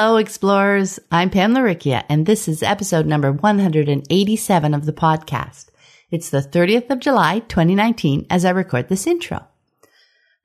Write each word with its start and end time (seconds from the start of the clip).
Hello, 0.00 0.16
explorers. 0.16 1.00
I'm 1.10 1.28
Pam 1.28 1.54
Laricchia, 1.54 2.04
and 2.08 2.24
this 2.24 2.46
is 2.46 2.62
episode 2.62 3.04
number 3.04 3.32
187 3.32 4.72
of 4.72 4.86
the 4.86 4.92
podcast. 4.92 5.70
It's 6.12 6.30
the 6.30 6.38
30th 6.40 6.88
of 6.90 7.00
July, 7.00 7.40
2019, 7.40 8.24
as 8.30 8.44
I 8.44 8.50
record 8.50 8.88
this 8.88 9.08
intro. 9.08 9.44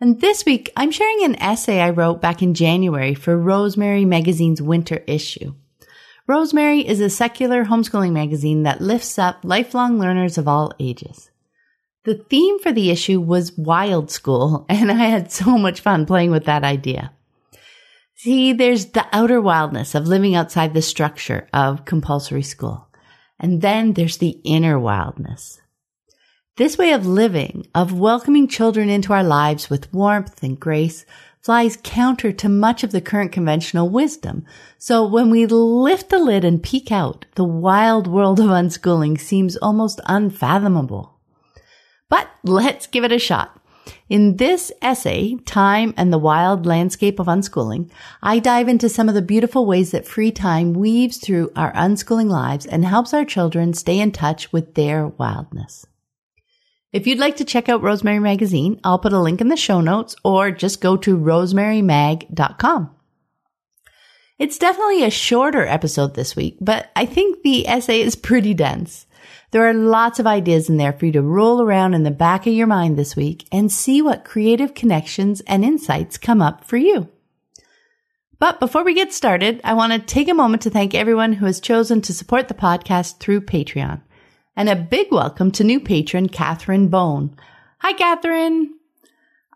And 0.01 0.19
this 0.19 0.43
week, 0.43 0.71
I'm 0.75 0.89
sharing 0.89 1.23
an 1.23 1.35
essay 1.35 1.81
I 1.81 1.91
wrote 1.91 2.19
back 2.19 2.41
in 2.41 2.55
January 2.55 3.13
for 3.13 3.37
Rosemary 3.37 4.05
Magazine's 4.05 4.59
winter 4.59 5.03
issue. 5.05 5.53
Rosemary 6.25 6.79
is 6.79 6.99
a 6.99 7.07
secular 7.11 7.65
homeschooling 7.65 8.13
magazine 8.13 8.63
that 8.63 8.81
lifts 8.81 9.19
up 9.19 9.41
lifelong 9.43 9.99
learners 9.99 10.39
of 10.39 10.47
all 10.47 10.73
ages. 10.79 11.29
The 12.05 12.15
theme 12.15 12.57
for 12.57 12.71
the 12.71 12.89
issue 12.89 13.21
was 13.21 13.55
wild 13.55 14.09
school, 14.09 14.65
and 14.69 14.91
I 14.91 14.95
had 14.95 15.31
so 15.31 15.59
much 15.59 15.79
fun 15.79 16.07
playing 16.07 16.31
with 16.31 16.45
that 16.45 16.63
idea. 16.63 17.11
See, 18.23 18.53
there's 18.53 18.85
the 18.85 19.05
outer 19.11 19.41
wildness 19.41 19.95
of 19.95 20.07
living 20.07 20.33
outside 20.33 20.73
the 20.73 20.81
structure 20.81 21.49
of 21.51 21.83
compulsory 21.83 22.41
school. 22.41 22.87
And 23.37 23.61
then 23.61 23.91
there's 23.91 24.15
the 24.15 24.39
inner 24.45 24.79
wildness. 24.79 25.59
This 26.55 26.77
way 26.77 26.93
of 26.93 27.05
living, 27.05 27.67
of 27.75 27.91
welcoming 27.91 28.47
children 28.47 28.87
into 28.87 29.11
our 29.11 29.25
lives 29.25 29.69
with 29.69 29.91
warmth 29.91 30.41
and 30.41 30.57
grace, 30.57 31.05
flies 31.41 31.77
counter 31.83 32.31
to 32.31 32.47
much 32.47 32.85
of 32.85 32.93
the 32.93 33.01
current 33.01 33.33
conventional 33.33 33.89
wisdom. 33.89 34.45
So 34.77 35.05
when 35.05 35.29
we 35.29 35.45
lift 35.45 36.09
the 36.09 36.17
lid 36.17 36.45
and 36.45 36.63
peek 36.63 36.93
out, 36.93 37.25
the 37.35 37.43
wild 37.43 38.07
world 38.07 38.39
of 38.39 38.45
unschooling 38.45 39.19
seems 39.19 39.57
almost 39.57 39.99
unfathomable. 40.05 41.19
But 42.07 42.29
let's 42.45 42.87
give 42.87 43.03
it 43.03 43.11
a 43.11 43.19
shot. 43.19 43.59
In 44.09 44.37
this 44.37 44.71
essay, 44.81 45.35
Time 45.45 45.93
and 45.97 46.11
the 46.11 46.17
Wild 46.17 46.65
Landscape 46.65 47.19
of 47.19 47.27
Unschooling, 47.27 47.89
I 48.21 48.39
dive 48.39 48.67
into 48.67 48.89
some 48.89 49.09
of 49.09 49.15
the 49.15 49.21
beautiful 49.21 49.65
ways 49.65 49.91
that 49.91 50.07
free 50.07 50.31
time 50.31 50.73
weaves 50.73 51.17
through 51.17 51.51
our 51.55 51.73
unschooling 51.73 52.29
lives 52.29 52.65
and 52.65 52.85
helps 52.85 53.13
our 53.13 53.25
children 53.25 53.73
stay 53.73 53.99
in 53.99 54.11
touch 54.11 54.51
with 54.51 54.75
their 54.75 55.07
wildness. 55.07 55.85
If 56.91 57.07
you'd 57.07 57.19
like 57.19 57.37
to 57.37 57.45
check 57.45 57.69
out 57.69 57.81
Rosemary 57.81 58.19
Magazine, 58.19 58.79
I'll 58.83 58.99
put 58.99 59.13
a 59.13 59.19
link 59.19 59.41
in 59.41 59.47
the 59.47 59.57
show 59.57 59.81
notes 59.81 60.15
or 60.23 60.51
just 60.51 60.79
go 60.79 60.95
to 60.97 61.17
rosemarymag.com. 61.17 62.91
It's 64.37 64.57
definitely 64.57 65.03
a 65.03 65.09
shorter 65.09 65.65
episode 65.65 66.13
this 66.13 66.35
week, 66.35 66.57
but 66.61 66.91
I 66.95 67.05
think 67.05 67.41
the 67.41 67.67
essay 67.67 68.01
is 68.01 68.15
pretty 68.15 68.53
dense. 68.53 69.07
There 69.53 69.69
are 69.69 69.73
lots 69.75 70.17
of 70.17 70.25
ideas 70.25 70.67
in 70.67 70.77
there 70.77 70.93
for 70.93 71.05
you 71.05 71.11
to 71.11 71.21
roll 71.21 71.61
around 71.61 71.93
in 71.93 72.01
the 72.01 72.09
back 72.09 72.47
of 72.47 72.53
your 72.55 72.65
mind 72.65 72.97
this 72.97 73.15
week 73.15 73.45
and 73.51 73.71
see 73.71 74.01
what 74.01 74.25
creative 74.25 74.73
connections 74.73 75.41
and 75.41 75.63
insights 75.63 76.17
come 76.17 76.41
up 76.41 76.63
for 76.65 76.75
you. 76.75 77.07
But 78.39 78.59
before 78.59 78.83
we 78.83 78.95
get 78.95 79.13
started, 79.13 79.61
I 79.63 79.75
want 79.75 79.93
to 79.93 79.99
take 79.99 80.27
a 80.27 80.33
moment 80.33 80.63
to 80.63 80.71
thank 80.71 80.95
everyone 80.95 81.33
who 81.33 81.45
has 81.45 81.59
chosen 81.59 82.01
to 82.01 82.15
support 82.15 82.47
the 82.47 82.55
podcast 82.55 83.19
through 83.19 83.41
Patreon. 83.41 84.01
And 84.55 84.69
a 84.69 84.75
big 84.75 85.11
welcome 85.11 85.51
to 85.51 85.63
new 85.63 85.79
patron 85.79 86.29
Catherine 86.29 86.87
Bone. 86.87 87.35
Hi, 87.77 87.93
Catherine. 87.93 88.73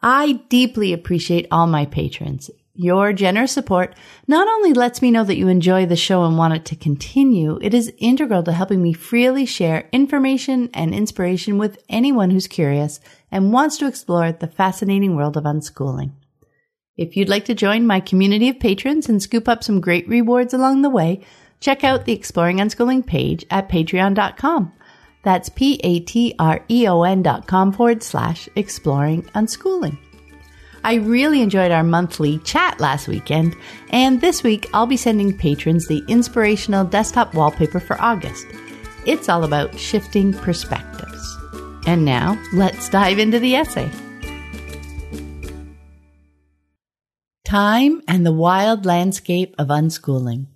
I 0.03 0.43
deeply 0.49 0.93
appreciate 0.93 1.47
all 1.49 1.65
my 1.65 1.87
patrons. 1.87 2.51
Your 2.79 3.11
generous 3.11 3.53
support 3.53 3.95
not 4.27 4.47
only 4.47 4.71
lets 4.71 5.01
me 5.01 5.09
know 5.09 5.23
that 5.23 5.35
you 5.35 5.47
enjoy 5.47 5.87
the 5.87 5.95
show 5.95 6.23
and 6.25 6.37
want 6.37 6.53
it 6.53 6.65
to 6.65 6.75
continue, 6.75 7.57
it 7.59 7.73
is 7.73 7.91
integral 7.97 8.43
to 8.43 8.51
helping 8.51 8.83
me 8.83 8.93
freely 8.93 9.47
share 9.47 9.89
information 9.91 10.69
and 10.75 10.93
inspiration 10.93 11.57
with 11.57 11.81
anyone 11.89 12.29
who's 12.29 12.45
curious 12.45 12.99
and 13.31 13.51
wants 13.51 13.79
to 13.79 13.87
explore 13.87 14.31
the 14.31 14.45
fascinating 14.45 15.15
world 15.15 15.35
of 15.35 15.45
unschooling. 15.45 16.11
If 16.95 17.17
you'd 17.17 17.29
like 17.29 17.45
to 17.45 17.55
join 17.55 17.87
my 17.87 17.99
community 17.99 18.47
of 18.49 18.59
patrons 18.59 19.09
and 19.09 19.23
scoop 19.23 19.47
up 19.47 19.63
some 19.63 19.81
great 19.81 20.07
rewards 20.07 20.53
along 20.53 20.83
the 20.83 20.91
way, 20.91 21.25
check 21.59 21.83
out 21.83 22.05
the 22.05 22.13
Exploring 22.13 22.57
Unschooling 22.57 23.03
page 23.03 23.43
at 23.49 23.69
patreon.com. 23.69 24.71
That's 25.23 25.49
P-A-T-R-E-O-N 25.49 27.23
dot 27.23 27.47
com 27.47 27.71
forward 27.71 28.03
slash 28.03 28.47
exploring 28.55 29.23
unschooling. 29.33 29.97
I 30.83 30.95
really 30.95 31.41
enjoyed 31.41 31.71
our 31.71 31.83
monthly 31.83 32.39
chat 32.39 32.79
last 32.79 33.07
weekend, 33.07 33.55
and 33.89 34.21
this 34.21 34.43
week 34.43 34.69
I'll 34.73 34.87
be 34.87 34.97
sending 34.97 35.37
patrons 35.37 35.87
the 35.87 36.03
inspirational 36.07 36.85
desktop 36.85 37.33
wallpaper 37.33 37.79
for 37.79 37.99
August. 38.01 38.45
It's 39.05 39.29
all 39.29 39.43
about 39.43 39.77
shifting 39.77 40.33
perspectives. 40.33 41.37
And 41.85 42.03
now, 42.03 42.41
let's 42.53 42.89
dive 42.89 43.19
into 43.19 43.39
the 43.39 43.55
essay. 43.55 43.89
Time 47.45 48.01
and 48.07 48.25
the 48.25 48.33
Wild 48.33 48.85
Landscape 48.85 49.55
of 49.57 49.67
Unschooling. 49.67 50.47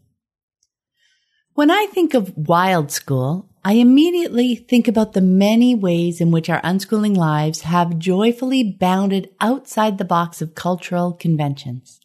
When 1.54 1.72
I 1.72 1.88
think 1.88 2.14
of 2.14 2.36
wild 2.36 2.92
school, 2.92 3.51
I 3.64 3.74
immediately 3.74 4.56
think 4.56 4.88
about 4.88 5.14
the 5.14 5.22
many 5.22 5.76
ways 5.76 6.20
in 6.20 6.32
which 6.32 6.50
our 6.50 6.62
unschooling 6.62 7.16
lives 7.16 7.62
have 7.62 8.00
joyfully 8.00 8.64
bounded 8.64 9.30
outside 9.40 9.98
the 9.98 10.06
box 10.06 10.42
of 10.42 10.56
cultural 10.56 11.14
conventions. 11.14 12.00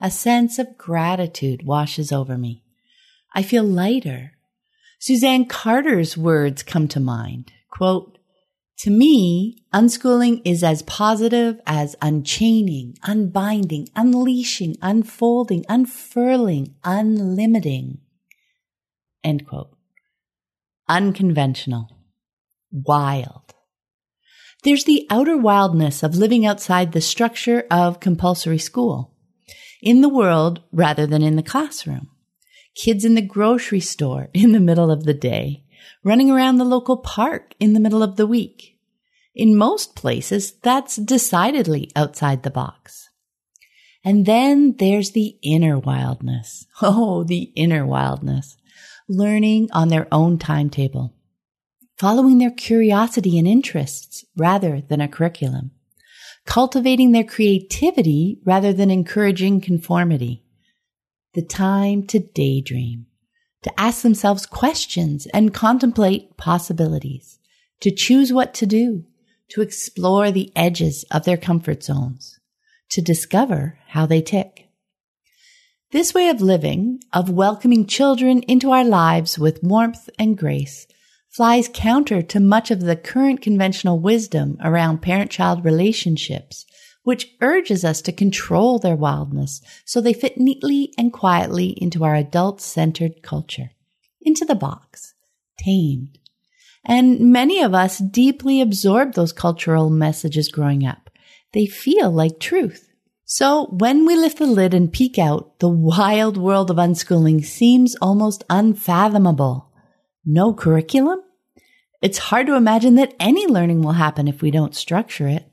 A 0.00 0.12
sense 0.12 0.60
of 0.60 0.78
gratitude 0.78 1.66
washes 1.66 2.12
over 2.12 2.38
me. 2.38 2.62
I 3.34 3.42
feel 3.42 3.64
lighter. 3.64 4.32
Suzanne 5.00 5.46
Carter's 5.46 6.16
words 6.16 6.62
come 6.62 6.86
to 6.88 7.00
mind. 7.00 7.52
Quote, 7.68 8.18
to 8.78 8.90
me, 8.90 9.64
unschooling 9.72 10.40
is 10.44 10.62
as 10.62 10.82
positive 10.82 11.60
as 11.66 11.96
unchaining, 12.00 12.96
unbinding, 13.04 13.88
unleashing, 13.94 14.76
unfolding, 14.82 15.64
unfurling, 15.68 16.74
unlimiting. 16.84 17.98
End 19.22 19.46
quote 19.46 19.76
unconventional, 20.92 21.88
wild. 22.70 23.54
There's 24.62 24.84
the 24.84 25.06
outer 25.08 25.38
wildness 25.38 26.02
of 26.02 26.16
living 26.16 26.44
outside 26.44 26.92
the 26.92 27.00
structure 27.00 27.64
of 27.70 27.98
compulsory 27.98 28.58
school, 28.58 29.14
in 29.80 30.02
the 30.02 30.10
world 30.10 30.60
rather 30.70 31.06
than 31.06 31.22
in 31.22 31.36
the 31.36 31.42
classroom. 31.42 32.10
Kids 32.76 33.06
in 33.06 33.14
the 33.14 33.22
grocery 33.22 33.80
store 33.80 34.28
in 34.34 34.52
the 34.52 34.60
middle 34.60 34.90
of 34.90 35.04
the 35.04 35.14
day, 35.14 35.64
running 36.04 36.30
around 36.30 36.58
the 36.58 36.64
local 36.64 36.98
park 36.98 37.54
in 37.58 37.72
the 37.72 37.80
middle 37.80 38.02
of 38.02 38.16
the 38.16 38.26
week. 38.26 38.78
In 39.34 39.56
most 39.56 39.96
places, 39.96 40.52
that's 40.62 40.96
decidedly 40.96 41.90
outside 41.96 42.42
the 42.42 42.50
box. 42.50 43.08
And 44.04 44.26
then 44.26 44.76
there's 44.78 45.12
the 45.12 45.38
inner 45.42 45.78
wildness. 45.78 46.66
Oh, 46.82 47.24
the 47.24 47.50
inner 47.56 47.86
wildness 47.86 48.56
learning 49.12 49.68
on 49.72 49.88
their 49.88 50.08
own 50.10 50.38
timetable, 50.38 51.14
following 51.98 52.38
their 52.38 52.50
curiosity 52.50 53.38
and 53.38 53.46
interests 53.46 54.24
rather 54.36 54.80
than 54.80 55.00
a 55.00 55.08
curriculum, 55.08 55.70
cultivating 56.46 57.12
their 57.12 57.24
creativity 57.24 58.40
rather 58.44 58.72
than 58.72 58.90
encouraging 58.90 59.60
conformity, 59.60 60.42
the 61.34 61.42
time 61.42 62.06
to 62.06 62.18
daydream, 62.18 63.06
to 63.62 63.80
ask 63.80 64.02
themselves 64.02 64.46
questions 64.46 65.26
and 65.26 65.54
contemplate 65.54 66.36
possibilities, 66.36 67.38
to 67.80 67.90
choose 67.90 68.32
what 68.32 68.54
to 68.54 68.66
do, 68.66 69.04
to 69.50 69.60
explore 69.60 70.30
the 70.30 70.50
edges 70.56 71.04
of 71.10 71.24
their 71.24 71.36
comfort 71.36 71.82
zones, 71.82 72.38
to 72.90 73.02
discover 73.02 73.78
how 73.88 74.06
they 74.06 74.22
tick. 74.22 74.61
This 75.92 76.14
way 76.14 76.30
of 76.30 76.40
living, 76.40 77.00
of 77.12 77.28
welcoming 77.28 77.84
children 77.84 78.40
into 78.44 78.70
our 78.70 78.82
lives 78.82 79.38
with 79.38 79.62
warmth 79.62 80.08
and 80.18 80.38
grace, 80.38 80.86
flies 81.28 81.68
counter 81.70 82.22
to 82.22 82.40
much 82.40 82.70
of 82.70 82.80
the 82.80 82.96
current 82.96 83.42
conventional 83.42 84.00
wisdom 84.00 84.56
around 84.64 85.02
parent-child 85.02 85.66
relationships, 85.66 86.64
which 87.02 87.28
urges 87.42 87.84
us 87.84 88.00
to 88.02 88.12
control 88.12 88.78
their 88.78 88.96
wildness 88.96 89.60
so 89.84 90.00
they 90.00 90.14
fit 90.14 90.38
neatly 90.38 90.94
and 90.96 91.12
quietly 91.12 91.74
into 91.76 92.04
our 92.04 92.14
adult-centered 92.14 93.22
culture, 93.22 93.72
into 94.22 94.46
the 94.46 94.54
box, 94.54 95.12
tamed. 95.58 96.16
And 96.86 97.20
many 97.20 97.60
of 97.60 97.74
us 97.74 97.98
deeply 97.98 98.62
absorb 98.62 99.12
those 99.12 99.34
cultural 99.34 99.90
messages 99.90 100.48
growing 100.48 100.86
up. 100.86 101.10
They 101.52 101.66
feel 101.66 102.10
like 102.10 102.40
truth. 102.40 102.88
So 103.34 103.64
when 103.70 104.04
we 104.04 104.14
lift 104.14 104.36
the 104.36 104.46
lid 104.46 104.74
and 104.74 104.92
peek 104.92 105.18
out, 105.18 105.58
the 105.58 105.66
wild 105.66 106.36
world 106.36 106.70
of 106.70 106.76
unschooling 106.76 107.42
seems 107.42 107.96
almost 108.02 108.44
unfathomable. 108.50 109.72
No 110.22 110.52
curriculum? 110.52 111.22
It's 112.02 112.18
hard 112.18 112.46
to 112.48 112.56
imagine 112.56 112.96
that 112.96 113.14
any 113.18 113.46
learning 113.46 113.80
will 113.80 113.92
happen 113.92 114.28
if 114.28 114.42
we 114.42 114.50
don't 114.50 114.74
structure 114.74 115.28
it. 115.28 115.50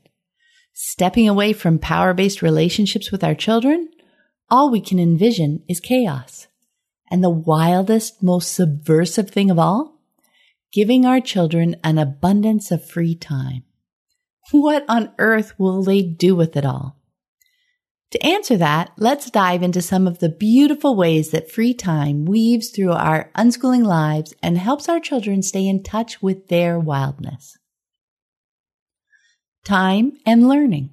Stepping 0.74 1.26
away 1.26 1.54
from 1.54 1.78
power 1.78 2.12
based 2.12 2.42
relationships 2.42 3.10
with 3.10 3.24
our 3.24 3.34
children, 3.34 3.88
all 4.50 4.68
we 4.68 4.82
can 4.82 4.98
envision 4.98 5.62
is 5.66 5.80
chaos. 5.80 6.48
And 7.10 7.24
the 7.24 7.30
wildest, 7.30 8.22
most 8.22 8.52
subversive 8.52 9.30
thing 9.30 9.50
of 9.50 9.58
all? 9.58 10.02
Giving 10.70 11.06
our 11.06 11.22
children 11.22 11.76
an 11.82 11.96
abundance 11.96 12.70
of 12.70 12.86
free 12.86 13.14
time. 13.14 13.62
What 14.50 14.84
on 14.86 15.14
earth 15.18 15.54
will 15.56 15.82
they 15.82 16.02
do 16.02 16.36
with 16.36 16.58
it 16.58 16.66
all? 16.66 16.99
To 18.12 18.26
answer 18.26 18.56
that, 18.56 18.90
let's 18.96 19.30
dive 19.30 19.62
into 19.62 19.80
some 19.80 20.08
of 20.08 20.18
the 20.18 20.28
beautiful 20.28 20.96
ways 20.96 21.30
that 21.30 21.50
free 21.50 21.74
time 21.74 22.24
weaves 22.24 22.70
through 22.70 22.92
our 22.92 23.30
unschooling 23.36 23.84
lives 23.84 24.34
and 24.42 24.58
helps 24.58 24.88
our 24.88 24.98
children 24.98 25.42
stay 25.42 25.66
in 25.66 25.84
touch 25.84 26.20
with 26.20 26.48
their 26.48 26.78
wildness. 26.78 27.56
Time 29.64 30.14
and 30.26 30.48
learning. 30.48 30.90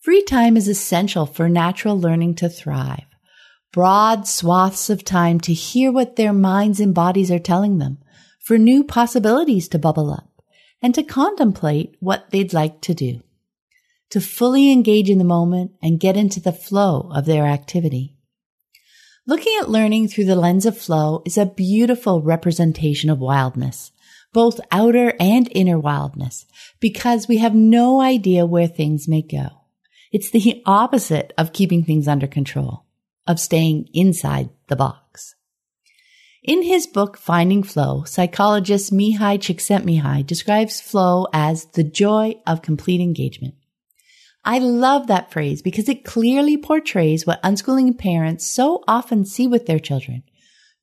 Free 0.00 0.22
time 0.22 0.56
is 0.56 0.68
essential 0.68 1.26
for 1.26 1.50
natural 1.50 2.00
learning 2.00 2.36
to 2.36 2.48
thrive. 2.48 3.04
Broad 3.72 4.26
swaths 4.26 4.88
of 4.88 5.04
time 5.04 5.38
to 5.40 5.52
hear 5.52 5.92
what 5.92 6.16
their 6.16 6.32
minds 6.32 6.80
and 6.80 6.94
bodies 6.94 7.30
are 7.30 7.38
telling 7.38 7.76
them, 7.76 7.98
for 8.40 8.56
new 8.56 8.82
possibilities 8.82 9.68
to 9.68 9.78
bubble 9.78 10.10
up, 10.10 10.42
and 10.80 10.94
to 10.94 11.02
contemplate 11.02 11.94
what 12.00 12.30
they'd 12.30 12.54
like 12.54 12.80
to 12.80 12.94
do 12.94 13.20
to 14.10 14.20
fully 14.20 14.72
engage 14.72 15.08
in 15.08 15.18
the 15.18 15.24
moment 15.24 15.72
and 15.82 16.00
get 16.00 16.16
into 16.16 16.40
the 16.40 16.52
flow 16.52 17.10
of 17.14 17.26
their 17.26 17.46
activity. 17.46 18.16
Looking 19.26 19.56
at 19.60 19.70
learning 19.70 20.08
through 20.08 20.24
the 20.24 20.36
lens 20.36 20.66
of 20.66 20.76
flow 20.76 21.22
is 21.24 21.38
a 21.38 21.46
beautiful 21.46 22.22
representation 22.22 23.10
of 23.10 23.18
wildness, 23.18 23.92
both 24.32 24.60
outer 24.72 25.12
and 25.20 25.48
inner 25.54 25.78
wildness, 25.78 26.46
because 26.80 27.28
we 27.28 27.38
have 27.38 27.54
no 27.54 28.00
idea 28.00 28.46
where 28.46 28.66
things 28.66 29.06
may 29.06 29.22
go. 29.22 29.48
It's 30.10 30.30
the 30.30 30.62
opposite 30.66 31.32
of 31.38 31.52
keeping 31.52 31.84
things 31.84 32.08
under 32.08 32.26
control, 32.26 32.86
of 33.26 33.38
staying 33.38 33.88
inside 33.92 34.50
the 34.66 34.76
box. 34.76 35.36
In 36.42 36.62
his 36.62 36.86
book, 36.86 37.16
Finding 37.16 37.62
Flow, 37.62 38.04
psychologist 38.04 38.92
Mihaly 38.92 39.38
Csikszentmihalyi 39.38 40.26
describes 40.26 40.80
flow 40.80 41.26
as 41.32 41.66
the 41.66 41.84
joy 41.84 42.36
of 42.46 42.62
complete 42.62 43.00
engagement. 43.00 43.54
I 44.44 44.58
love 44.58 45.06
that 45.06 45.30
phrase 45.30 45.60
because 45.60 45.88
it 45.88 46.04
clearly 46.04 46.56
portrays 46.56 47.26
what 47.26 47.42
unschooling 47.42 47.98
parents 47.98 48.46
so 48.46 48.82
often 48.88 49.24
see 49.24 49.46
with 49.46 49.66
their 49.66 49.78
children. 49.78 50.22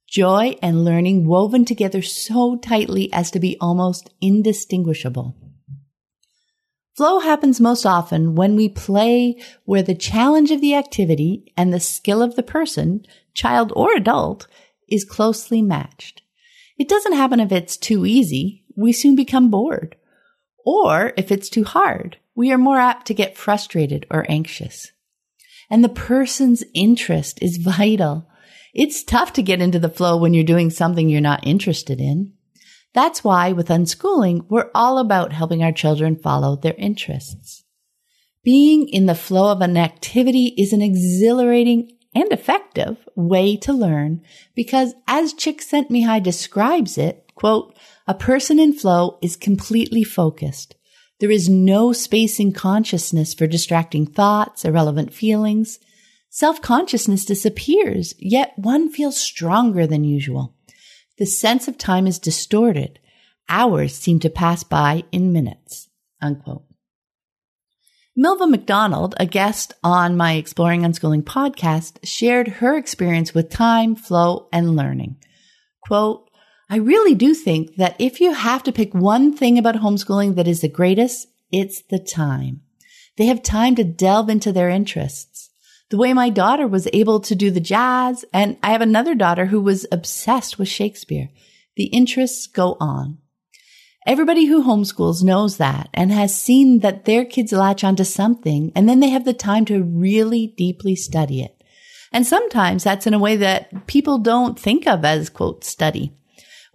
Joy 0.07 0.55
and 0.61 0.85
learning 0.85 1.27
woven 1.27 1.65
together 1.65 2.01
so 2.01 2.55
tightly 2.57 3.11
as 3.11 3.31
to 3.31 3.39
be 3.39 3.57
almost 3.59 4.11
indistinguishable. 4.21 5.35
Flow 6.95 7.19
happens 7.19 7.59
most 7.59 7.85
often 7.85 8.35
when 8.35 8.55
we 8.55 8.69
play 8.69 9.41
where 9.65 9.83
the 9.83 9.95
challenge 9.95 10.49
of 10.49 10.61
the 10.61 10.73
activity 10.73 11.51
and 11.57 11.73
the 11.73 11.79
skill 11.79 12.21
of 12.21 12.35
the 12.35 12.43
person, 12.43 13.05
child 13.33 13.73
or 13.75 13.93
adult, 13.95 14.47
is 14.87 15.03
closely 15.03 15.61
matched. 15.61 16.21
It 16.77 16.87
doesn't 16.87 17.13
happen 17.13 17.39
if 17.39 17.51
it's 17.51 17.75
too 17.75 18.05
easy. 18.05 18.65
We 18.75 18.93
soon 18.93 19.15
become 19.15 19.49
bored. 19.49 19.95
Or 20.65 21.13
if 21.17 21.31
it's 21.31 21.49
too 21.49 21.63
hard 21.63 22.17
we 22.37 22.51
are 22.51 22.57
more 22.59 22.77
apt 22.77 23.07
to 23.07 23.15
get 23.15 23.35
frustrated 23.35 24.05
or 24.11 24.23
anxious. 24.29 24.91
And 25.71 25.83
the 25.83 25.89
person's 25.89 26.63
interest 26.75 27.39
is 27.41 27.57
vital. 27.57 28.29
It's 28.75 29.03
tough 29.03 29.33
to 29.33 29.41
get 29.41 29.59
into 29.59 29.79
the 29.79 29.89
flow 29.89 30.17
when 30.17 30.35
you're 30.35 30.43
doing 30.43 30.69
something 30.69 31.09
you're 31.09 31.19
not 31.19 31.47
interested 31.47 31.99
in. 31.99 32.33
That's 32.93 33.23
why 33.23 33.53
with 33.53 33.69
unschooling, 33.69 34.45
we're 34.49 34.69
all 34.75 34.99
about 34.99 35.33
helping 35.33 35.63
our 35.63 35.71
children 35.71 36.15
follow 36.15 36.55
their 36.55 36.75
interests. 36.77 37.63
Being 38.43 38.87
in 38.87 39.07
the 39.07 39.15
flow 39.15 39.51
of 39.51 39.61
an 39.61 39.75
activity 39.75 40.53
is 40.59 40.73
an 40.73 40.81
exhilarating 40.83 41.91
and 42.13 42.31
effective 42.31 42.97
way 43.15 43.57
to 43.57 43.73
learn 43.73 44.21
because 44.55 44.93
as 45.07 45.33
Csikszentmihalyi 45.33 46.21
describes 46.21 46.99
it, 46.99 47.31
quote, 47.33 47.75
a 48.05 48.13
person 48.13 48.59
in 48.59 48.73
flow 48.73 49.17
is 49.23 49.35
completely 49.35 50.03
focused, 50.03 50.75
there 51.19 51.31
is 51.31 51.49
no 51.49 51.93
space 51.93 52.39
in 52.39 52.51
consciousness 52.51 53.33
for 53.33 53.47
distracting 53.47 54.05
thoughts, 54.05 54.65
irrelevant 54.65 55.13
feelings. 55.13 55.79
Self-consciousness 56.29 57.25
disappears, 57.25 58.13
yet 58.19 58.53
one 58.55 58.89
feels 58.89 59.17
stronger 59.17 59.87
than 59.87 60.03
usual. 60.03 60.55
The 61.17 61.25
sense 61.25 61.67
of 61.67 61.77
time 61.77 62.05
is 62.05 62.19
distorted. 62.19 62.99
Hours 63.49 63.95
seem 63.95 64.19
to 64.19 64.29
pass 64.29 64.63
by 64.63 65.05
in 65.11 65.31
minutes. 65.31 65.89
Unquote. 66.21 66.65
Milva 68.17 68.49
McDonald, 68.49 69.15
a 69.19 69.25
guest 69.25 69.73
on 69.83 70.17
my 70.17 70.33
Exploring 70.33 70.81
Unschooling 70.81 71.23
podcast, 71.23 71.97
shared 72.03 72.47
her 72.47 72.77
experience 72.77 73.33
with 73.33 73.49
time, 73.49 73.95
flow, 73.95 74.47
and 74.51 74.75
learning. 74.75 75.17
Quote, 75.81 76.26
I 76.69 76.77
really 76.77 77.15
do 77.15 77.33
think 77.33 77.77
that 77.77 77.95
if 77.97 78.19
you 78.19 78.33
have 78.33 78.61
to 78.63 78.73
pick 78.73 78.93
one 78.93 79.35
thing 79.35 79.57
about 79.57 79.75
homeschooling 79.75 80.35
that 80.35 80.47
is 80.47 80.61
the 80.61 80.67
greatest, 80.67 81.27
it's 81.51 81.81
the 81.83 81.99
time. 81.99 82.61
They 83.15 83.27
have 83.27 83.41
time 83.41 83.75
to 83.75 83.83
delve 83.83 84.29
into 84.29 84.51
their 84.51 84.69
interests. 84.69 85.49
The 85.89 85.97
way 85.97 86.13
my 86.13 86.29
daughter 86.29 86.67
was 86.67 86.89
able 86.91 87.21
to 87.21 87.35
do 87.35 87.49
the 87.49 87.61
jazz, 87.61 88.25
and 88.33 88.57
I 88.61 88.71
have 88.71 88.81
another 88.81 89.15
daughter 89.15 89.45
who 89.45 89.61
was 89.61 89.85
obsessed 89.91 90.59
with 90.59 90.67
Shakespeare. 90.67 91.29
The 91.77 91.85
interests 91.85 92.47
go 92.47 92.75
on. 92.81 93.19
Everybody 94.05 94.45
who 94.45 94.63
homeschools 94.63 95.23
knows 95.23 95.57
that 95.57 95.89
and 95.93 96.11
has 96.11 96.39
seen 96.39 96.79
that 96.79 97.05
their 97.05 97.23
kids 97.23 97.51
latch 97.53 97.83
onto 97.83 98.03
something 98.03 98.71
and 98.75 98.87
then 98.87 98.99
they 98.99 99.09
have 99.09 99.25
the 99.25 99.33
time 99.33 99.65
to 99.65 99.83
really 99.83 100.47
deeply 100.57 100.95
study 100.95 101.41
it. 101.41 101.61
And 102.13 102.25
sometimes 102.25 102.83
that's 102.83 103.05
in 103.05 103.13
a 103.13 103.19
way 103.19 103.35
that 103.35 103.85
people 103.85 104.17
don't 104.17 104.57
think 104.57 104.87
of 104.87 105.03
as 105.03 105.29
quote 105.29 105.65
study. 105.65 106.13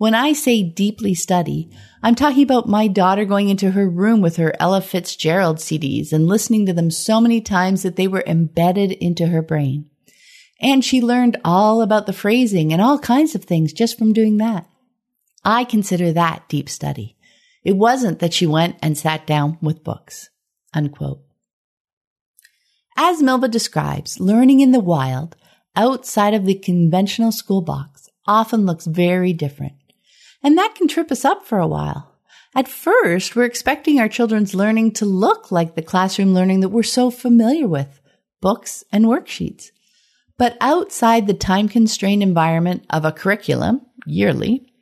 When 0.03 0.17
I 0.17 0.33
say 0.33 0.65
deeply 0.65 1.15
study, 1.15 1.71
I'm 2.03 2.17
talking 2.17 2.43
about 2.43 2.69
my 2.69 2.89
daughter 2.89 3.25
going 3.25 3.49
into 3.49 3.71
her 3.71 3.89
room 3.89 4.21
with 4.21 4.35
her 4.35 4.53
Ella 4.59 4.81
Fitzgerald 4.81 5.59
CDs 5.59 6.13
and 6.13 6.27
listening 6.27 6.67
to 6.67 6.73
them 6.73 6.91
so 6.91 7.21
many 7.21 7.41
times 7.41 7.85
that 7.85 7.95
they 7.95 8.09
were 8.09 8.25
embedded 8.27 8.91
into 8.91 9.29
her 9.29 9.43
brain. 9.43 9.89
And 10.61 10.85
she 10.85 11.01
learned 11.01 11.37
all 11.45 11.83
about 11.83 12.07
the 12.07 12.13
phrasing 12.13 12.73
and 12.73 12.83
all 12.83 12.99
kinds 12.99 13.37
of 13.37 13.45
things 13.45 13.73
just 13.73 13.97
from 13.97 14.13
doing 14.13 14.39
that. 14.39 14.67
I 15.45 15.63
consider 15.63 16.13
that 16.13 16.49
deep 16.49 16.69
study. 16.69 17.17
It 17.63 17.77
wasn't 17.77 18.19
that 18.19 18.35
she 18.35 18.45
went 18.45 18.79
and 18.83 18.99
sat 18.99 19.25
down 19.25 19.57
with 19.63 19.85
books. 19.85 20.31
Unquote. 20.75 21.21
As 22.97 23.23
Milva 23.23 23.49
describes, 23.49 24.19
learning 24.19 24.59
in 24.59 24.73
the 24.73 24.81
wild, 24.81 25.37
outside 25.77 26.35
of 26.35 26.45
the 26.45 26.59
conventional 26.59 27.31
school 27.31 27.63
box, 27.63 28.09
often 28.27 28.67
looks 28.67 28.87
very 28.87 29.33
different. 29.33 29.75
And 30.43 30.59
that 30.59 30.75
can 30.75 30.89
trip 30.89 31.11
us 31.11 31.25
up 31.25 31.45
for 31.47 31.59
a 31.59 31.67
while. 31.67 32.13
At 32.55 32.69
first, 32.69 33.35
we're 33.35 33.45
expecting 33.45 33.99
our 33.99 34.09
children's 34.09 34.55
learning 34.55 34.93
to 34.95 35.07
look 35.07 35.51
like 35.51 35.75
the 35.75 35.83
classroom 35.83 36.35
learning 36.35 36.61
that 36.61 36.69
we're 36.69 36.83
so 36.83 37.11
familiar 37.11 37.67
with, 37.67 38.01
books 38.41 38.85
and 38.93 39.07
worksheets. 39.07 39.71
But 40.37 40.57
outside 40.61 41.27
the 41.27 41.35
time 41.35 41.69
constrained 41.69 42.23
environment 42.23 42.85
of 42.91 43.05
a 43.05 43.13
curriculum, 43.13 43.83
yearly, 44.07 44.73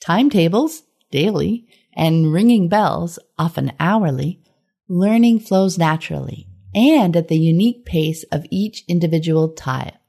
timetables, 0.00 0.82
daily, 1.10 1.66
and 1.96 2.32
ringing 2.32 2.68
bells, 2.68 3.18
often 3.38 3.72
hourly, 3.80 4.42
learning 4.88 5.40
flows 5.40 5.78
naturally 5.78 6.48
and 6.74 7.16
at 7.16 7.28
the 7.28 7.38
unique 7.38 7.84
pace 7.84 8.24
of 8.32 8.44
each 8.50 8.84
individual 8.88 9.54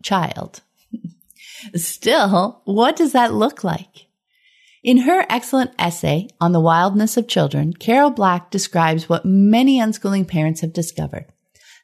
child. 0.03 0.61
Still, 1.75 2.61
what 2.65 2.95
does 2.95 3.13
that 3.13 3.33
look 3.33 3.63
like? 3.63 4.04
In 4.85 4.97
her 4.97 5.25
excellent 5.31 5.71
essay 5.79 6.27
on 6.39 6.51
the 6.51 6.59
wildness 6.59 7.17
of 7.17 7.27
children, 7.27 7.73
Carol 7.73 8.11
Black 8.11 8.51
describes 8.51 9.09
what 9.09 9.25
many 9.25 9.79
unschooling 9.79 10.27
parents 10.27 10.61
have 10.61 10.73
discovered 10.73 11.25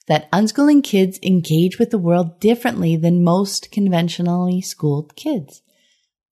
that 0.08 0.32
unschooling 0.32 0.84
kids 0.84 1.20
engage 1.24 1.80
with 1.80 1.90
the 1.90 1.98
world 1.98 2.40
differently 2.40 2.96
than 2.96 3.24
most 3.24 3.72
conventionally 3.72 4.62
schooled 4.62 5.16
kids. 5.16 5.64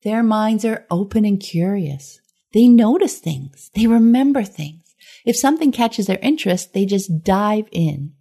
Their 0.03 0.21
minds 0.21 0.63
are 0.63 0.85
open 0.91 1.25
and 1.25 1.39
curious. 1.39 2.21
They 2.53 2.67
notice 2.67 3.17
things. 3.17 3.71
They 3.73 3.87
remember 3.87 4.43
things. 4.43 4.93
If 5.25 5.35
something 5.35 5.71
catches 5.71 6.05
their 6.05 6.19
interest, 6.21 6.73
they 6.73 6.85
just 6.85 7.23
dive 7.23 7.67
in. 7.71 8.13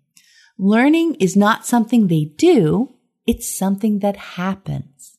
Learning 0.56 1.16
is 1.16 1.36
not 1.36 1.66
something 1.66 2.06
they 2.06 2.32
do. 2.36 2.94
It's 3.26 3.54
something 3.58 3.98
that 3.98 4.16
happens. 4.16 5.18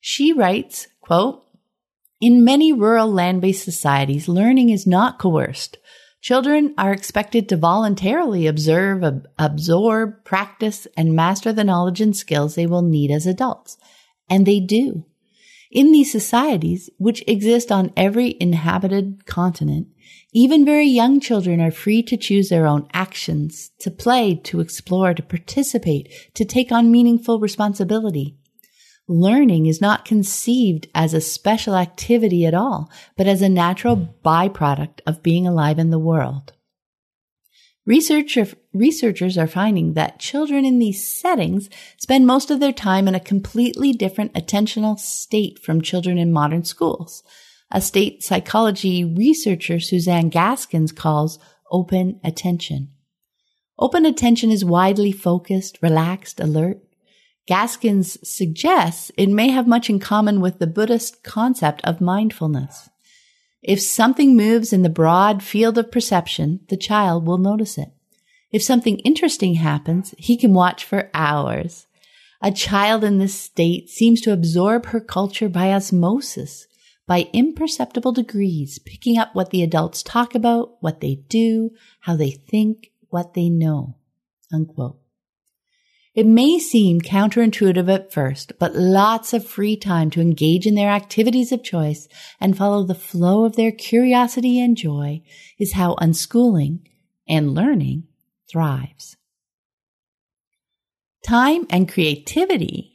She 0.00 0.32
writes, 0.32 0.88
quote, 1.02 1.43
in 2.24 2.42
many 2.42 2.72
rural 2.72 3.12
land-based 3.12 3.62
societies, 3.62 4.28
learning 4.28 4.70
is 4.70 4.86
not 4.86 5.18
coerced. 5.18 5.76
Children 6.22 6.72
are 6.78 6.90
expected 6.90 7.50
to 7.50 7.56
voluntarily 7.58 8.46
observe, 8.46 9.04
ab- 9.04 9.28
absorb, 9.38 10.24
practice, 10.24 10.86
and 10.96 11.14
master 11.14 11.52
the 11.52 11.64
knowledge 11.64 12.00
and 12.00 12.16
skills 12.16 12.54
they 12.54 12.66
will 12.66 12.80
need 12.80 13.10
as 13.10 13.26
adults. 13.26 13.76
And 14.30 14.46
they 14.46 14.58
do. 14.58 15.04
In 15.70 15.92
these 15.92 16.10
societies, 16.10 16.88
which 16.96 17.22
exist 17.26 17.70
on 17.70 17.92
every 17.94 18.38
inhabited 18.40 19.26
continent, 19.26 19.88
even 20.32 20.64
very 20.64 20.86
young 20.86 21.20
children 21.20 21.60
are 21.60 21.70
free 21.70 22.02
to 22.04 22.16
choose 22.16 22.48
their 22.48 22.66
own 22.66 22.88
actions, 22.94 23.70
to 23.80 23.90
play, 23.90 24.34
to 24.44 24.60
explore, 24.60 25.12
to 25.12 25.22
participate, 25.22 26.10
to 26.32 26.46
take 26.46 26.72
on 26.72 26.90
meaningful 26.90 27.38
responsibility. 27.38 28.38
Learning 29.06 29.66
is 29.66 29.80
not 29.80 30.06
conceived 30.06 30.88
as 30.94 31.12
a 31.12 31.20
special 31.20 31.76
activity 31.76 32.46
at 32.46 32.54
all, 32.54 32.90
but 33.16 33.26
as 33.26 33.42
a 33.42 33.48
natural 33.48 34.14
byproduct 34.24 35.00
of 35.06 35.22
being 35.22 35.46
alive 35.46 35.78
in 35.78 35.90
the 35.90 35.98
world. 35.98 36.52
Researcher, 37.86 38.46
researchers 38.72 39.36
are 39.36 39.46
finding 39.46 39.92
that 39.92 40.18
children 40.18 40.64
in 40.64 40.78
these 40.78 41.06
settings 41.06 41.68
spend 41.98 42.26
most 42.26 42.50
of 42.50 42.58
their 42.58 42.72
time 42.72 43.06
in 43.06 43.14
a 43.14 43.20
completely 43.20 43.92
different 43.92 44.32
attentional 44.32 44.98
state 44.98 45.58
from 45.58 45.82
children 45.82 46.16
in 46.16 46.32
modern 46.32 46.64
schools, 46.64 47.22
a 47.70 47.82
state 47.82 48.22
psychology 48.22 49.04
researcher 49.04 49.80
Suzanne 49.80 50.30
Gaskins 50.30 50.92
calls 50.92 51.38
open 51.70 52.20
attention. 52.24 52.88
Open 53.78 54.06
attention 54.06 54.50
is 54.50 54.64
widely 54.64 55.12
focused, 55.12 55.78
relaxed, 55.82 56.40
alert. 56.40 56.78
Gaskins 57.46 58.16
suggests 58.26 59.10
it 59.18 59.28
may 59.28 59.50
have 59.50 59.66
much 59.66 59.90
in 59.90 59.98
common 59.98 60.40
with 60.40 60.58
the 60.58 60.66
Buddhist 60.66 61.22
concept 61.22 61.82
of 61.84 62.00
mindfulness. 62.00 62.88
If 63.62 63.80
something 63.80 64.36
moves 64.36 64.72
in 64.72 64.82
the 64.82 64.88
broad 64.88 65.42
field 65.42 65.76
of 65.78 65.90
perception, 65.90 66.60
the 66.68 66.76
child 66.76 67.26
will 67.26 67.38
notice 67.38 67.76
it. 67.78 67.88
If 68.50 68.62
something 68.62 68.98
interesting 69.00 69.54
happens, 69.54 70.14
he 70.16 70.36
can 70.36 70.54
watch 70.54 70.84
for 70.84 71.10
hours. 71.12 71.86
A 72.40 72.52
child 72.52 73.04
in 73.04 73.18
this 73.18 73.34
state 73.34 73.88
seems 73.88 74.20
to 74.22 74.32
absorb 74.32 74.86
her 74.86 75.00
culture 75.00 75.48
by 75.48 75.72
osmosis, 75.72 76.66
by 77.06 77.28
imperceptible 77.32 78.12
degrees, 78.12 78.78
picking 78.78 79.18
up 79.18 79.34
what 79.34 79.50
the 79.50 79.62
adults 79.62 80.02
talk 80.02 80.34
about, 80.34 80.76
what 80.80 81.00
they 81.00 81.16
do, 81.28 81.70
how 82.00 82.16
they 82.16 82.30
think, 82.30 82.92
what 83.08 83.34
they 83.34 83.48
know. 83.48 83.96
Unquote. 84.52 85.03
It 86.14 86.26
may 86.26 86.60
seem 86.60 87.00
counterintuitive 87.00 87.92
at 87.92 88.12
first, 88.12 88.52
but 88.60 88.76
lots 88.76 89.32
of 89.32 89.44
free 89.44 89.76
time 89.76 90.10
to 90.10 90.20
engage 90.20 90.64
in 90.64 90.76
their 90.76 90.90
activities 90.90 91.50
of 91.50 91.64
choice 91.64 92.06
and 92.40 92.56
follow 92.56 92.84
the 92.84 92.94
flow 92.94 93.44
of 93.44 93.56
their 93.56 93.72
curiosity 93.72 94.60
and 94.60 94.76
joy 94.76 95.22
is 95.58 95.72
how 95.72 95.96
unschooling 95.96 96.80
and 97.28 97.52
learning 97.52 98.04
thrives. 98.48 99.16
Time 101.24 101.66
and 101.68 101.90
creativity. 101.90 102.92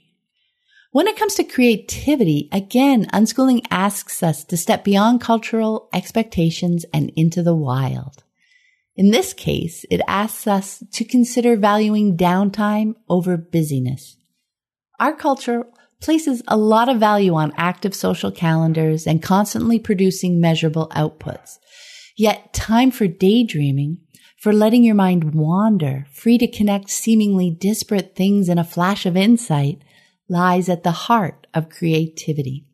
When 0.91 1.07
it 1.07 1.17
comes 1.17 1.35
to 1.35 1.43
creativity, 1.43 2.47
again, 2.53 3.05
unschooling 3.07 3.65
asks 3.69 4.23
us 4.23 4.45
to 4.45 4.55
step 4.55 4.85
beyond 4.85 5.19
cultural 5.19 5.89
expectations 5.93 6.85
and 6.93 7.11
into 7.17 7.43
the 7.43 7.55
wild. 7.55 8.23
In 8.99 9.11
this 9.11 9.31
case, 9.31 9.85
it 9.89 10.01
asks 10.09 10.45
us 10.45 10.83
to 10.91 11.05
consider 11.05 11.55
valuing 11.55 12.17
downtime 12.17 12.95
over 13.07 13.37
busyness. 13.37 14.17
Our 14.99 15.15
culture 15.15 15.63
places 16.01 16.43
a 16.49 16.57
lot 16.57 16.89
of 16.89 16.99
value 16.99 17.33
on 17.33 17.53
active 17.55 17.95
social 17.95 18.29
calendars 18.29 19.07
and 19.07 19.23
constantly 19.23 19.79
producing 19.79 20.41
measurable 20.41 20.89
outputs. 20.89 21.59
Yet 22.17 22.51
time 22.51 22.91
for 22.91 23.07
daydreaming, 23.07 23.99
for 24.37 24.51
letting 24.51 24.83
your 24.83 24.95
mind 24.95 25.33
wander, 25.33 26.05
free 26.11 26.37
to 26.37 26.51
connect 26.51 26.89
seemingly 26.89 27.49
disparate 27.49 28.17
things 28.17 28.49
in 28.49 28.57
a 28.57 28.65
flash 28.65 29.05
of 29.05 29.15
insight, 29.15 29.81
lies 30.27 30.67
at 30.67 30.83
the 30.83 30.91
heart 30.91 31.47
of 31.53 31.69
creativity. 31.69 32.65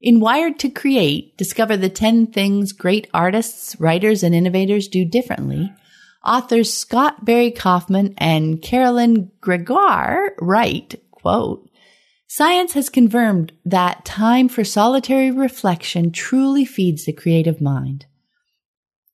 In 0.00 0.18
Wired 0.18 0.58
to 0.60 0.70
Create, 0.70 1.36
discover 1.36 1.76
the 1.76 1.90
10 1.90 2.28
things 2.28 2.72
great 2.72 3.06
artists, 3.12 3.78
writers, 3.78 4.22
and 4.22 4.34
innovators 4.34 4.88
do 4.88 5.04
differently. 5.04 5.70
Authors 6.24 6.72
Scott 6.72 7.26
Barry 7.26 7.50
Kaufman 7.50 8.14
and 8.16 8.62
Carolyn 8.62 9.30
Gregoire 9.42 10.32
write, 10.40 10.94
quote, 11.10 11.68
Science 12.26 12.72
has 12.72 12.88
confirmed 12.88 13.52
that 13.66 14.06
time 14.06 14.48
for 14.48 14.64
solitary 14.64 15.30
reflection 15.30 16.12
truly 16.12 16.64
feeds 16.64 17.04
the 17.04 17.12
creative 17.12 17.60
mind. 17.60 18.06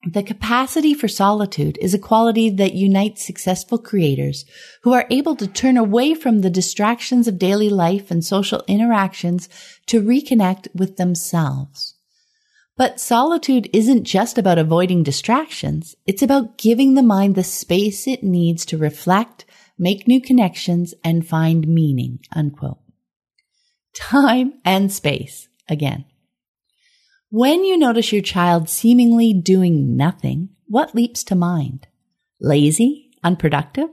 The 0.09 0.23
capacity 0.23 0.93
for 0.93 1.09
solitude 1.09 1.77
is 1.81 1.93
a 1.93 1.99
quality 1.99 2.49
that 2.49 2.73
unites 2.73 3.25
successful 3.25 3.77
creators 3.77 4.45
who 4.83 4.93
are 4.93 5.05
able 5.09 5.35
to 5.35 5.47
turn 5.47 5.75
away 5.75 6.13
from 6.13 6.39
the 6.39 6.49
distractions 6.49 7.27
of 7.27 7.37
daily 7.37 7.69
life 7.69 8.09
and 8.09 8.23
social 8.23 8.63
interactions 8.69 9.49
to 9.87 10.01
reconnect 10.01 10.73
with 10.73 10.95
themselves. 10.95 11.95
But 12.77 13.01
solitude 13.01 13.69
isn't 13.73 14.05
just 14.05 14.37
about 14.37 14.57
avoiding 14.57 15.03
distractions. 15.03 15.93
It's 16.05 16.21
about 16.21 16.57
giving 16.57 16.93
the 16.93 17.03
mind 17.03 17.35
the 17.35 17.43
space 17.43 18.07
it 18.07 18.23
needs 18.23 18.65
to 18.67 18.77
reflect, 18.77 19.43
make 19.77 20.07
new 20.07 20.21
connections, 20.21 20.93
and 21.03 21.27
find 21.27 21.67
meaning. 21.67 22.19
Unquote. 22.31 22.79
Time 23.93 24.53
and 24.63 24.89
space 24.89 25.49
again. 25.67 26.05
When 27.29 27.65
you 27.65 27.77
notice 27.77 28.13
your 28.13 28.21
child 28.21 28.69
seemingly 28.69 29.33
doing 29.33 29.97
nothing, 29.97 30.49
what 30.65 30.95
leaps 30.95 31.25
to 31.25 31.35
mind? 31.35 31.85
Lazy? 32.39 33.11
Unproductive? 33.21 33.89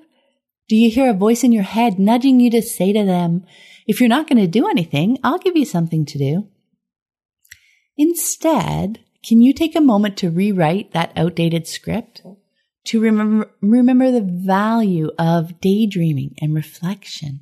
Do 0.68 0.76
you 0.76 0.88
hear 0.88 1.10
a 1.10 1.14
voice 1.14 1.42
in 1.42 1.50
your 1.50 1.64
head 1.64 1.98
nudging 1.98 2.38
you 2.38 2.48
to 2.52 2.62
say 2.62 2.92
to 2.92 3.04
them, 3.04 3.44
if 3.88 3.98
you're 3.98 4.08
not 4.08 4.28
going 4.28 4.38
to 4.38 4.46
do 4.46 4.68
anything, 4.68 5.18
I'll 5.24 5.38
give 5.38 5.56
you 5.56 5.64
something 5.64 6.06
to 6.06 6.18
do? 6.18 6.48
Instead, 7.96 9.00
can 9.26 9.42
you 9.42 9.52
take 9.52 9.74
a 9.74 9.80
moment 9.80 10.16
to 10.18 10.30
rewrite 10.30 10.92
that 10.92 11.12
outdated 11.16 11.66
script? 11.66 12.22
To 12.86 13.00
remember, 13.00 13.50
remember 13.60 14.12
the 14.12 14.22
value 14.22 15.10
of 15.18 15.60
daydreaming 15.60 16.36
and 16.40 16.54
reflection 16.54 17.40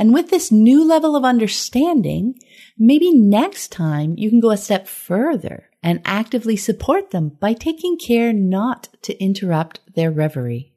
and 0.00 0.14
with 0.14 0.30
this 0.30 0.50
new 0.50 0.82
level 0.82 1.14
of 1.14 1.26
understanding, 1.26 2.34
maybe 2.78 3.12
next 3.12 3.70
time 3.70 4.14
you 4.16 4.30
can 4.30 4.40
go 4.40 4.50
a 4.50 4.56
step 4.56 4.88
further 4.88 5.68
and 5.82 6.00
actively 6.06 6.56
support 6.56 7.10
them 7.10 7.36
by 7.38 7.52
taking 7.52 7.98
care 7.98 8.32
not 8.32 8.88
to 9.02 9.22
interrupt 9.22 9.80
their 9.94 10.10
reverie. 10.10 10.72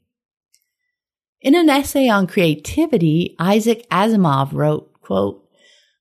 In 1.39 1.55
an 1.55 1.69
essay 1.69 2.09
on 2.09 2.27
creativity, 2.27 3.37
Isaac 3.39 3.87
Asimov 3.89 4.51
wrote, 4.51 4.91
quote, 4.99 5.49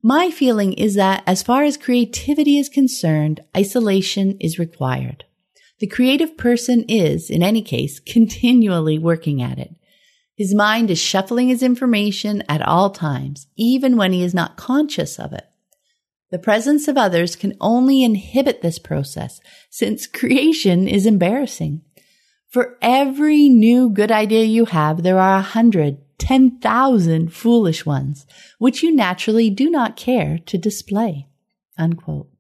my 0.03 0.33
feeling 0.33 0.73
is 0.73 0.97
that 0.97 1.23
as 1.25 1.45
far 1.45 1.63
as 1.63 1.77
creativity 1.77 2.59
is 2.59 2.69
concerned, 2.69 3.39
isolation 3.57 4.37
is 4.41 4.59
required. 4.59 5.25
The 5.79 5.87
creative 5.87 6.37
person 6.37 6.85
is, 6.89 7.31
in 7.31 7.45
any 7.45 7.63
case, 7.63 8.01
continually 8.01 8.99
working 8.99 9.41
at 9.41 9.61
it. 9.61 9.77
His 10.43 10.57
mind 10.57 10.91
is 10.91 10.99
shuffling 10.99 11.47
his 11.47 11.63
information 11.63 12.43
at 12.49 12.63
all 12.63 12.91
times, 12.91 13.47
even 13.55 13.97
when 13.97 14.11
he 14.13 14.25
is 14.25 14.35
not 14.35 14.57
conscious 14.57 15.21
of 15.21 15.33
it. 15.33 15.47
The 16.33 16.41
presence 16.41 16.89
of 16.89 16.99
others 16.99 17.37
can 17.37 17.57
only 17.61 18.03
inhibit 18.03 18.61
this 18.61 18.81
process 18.81 19.41
since 19.71 20.09
creation 20.09 20.89
is 20.89 21.07
embarrassing. 21.07 21.83
For 22.49 22.77
every 22.83 23.49
new 23.49 23.89
good 23.89 24.11
idea 24.11 24.43
you 24.43 24.65
have, 24.65 25.05
there 25.05 25.21
are 25.21 25.37
a 25.37 25.43
hundred, 25.43 25.99
ten 26.19 26.59
thousand 26.59 27.33
foolish 27.33 27.87
ones, 27.87 28.27
which 28.59 28.83
you 28.83 28.93
naturally 28.93 29.49
do 29.49 29.71
not 29.71 29.95
care 29.95 30.39
to 30.47 30.59
display. 30.59 31.29
Unquote. 31.79 32.32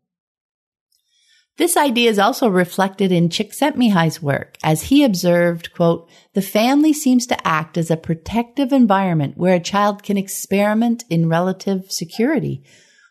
This 1.58 1.76
idea 1.76 2.08
is 2.08 2.18
also 2.18 2.48
reflected 2.48 3.12
in 3.12 3.28
Csikszentmihalyi's 3.28 4.22
work 4.22 4.56
as 4.62 4.84
he 4.84 5.04
observed, 5.04 5.74
quote, 5.74 6.08
the 6.32 6.40
family 6.40 6.94
seems 6.94 7.26
to 7.26 7.46
act 7.46 7.76
as 7.76 7.90
a 7.90 7.96
protective 7.96 8.72
environment 8.72 9.36
where 9.36 9.54
a 9.54 9.60
child 9.60 10.02
can 10.02 10.16
experiment 10.16 11.04
in 11.10 11.28
relative 11.28 11.92
security 11.92 12.64